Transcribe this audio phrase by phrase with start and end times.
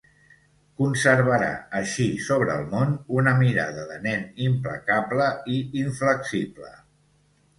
[0.83, 1.49] Conservarà
[1.79, 5.27] així sobre el món una mirada de nen implacable
[5.57, 6.73] i inflexible.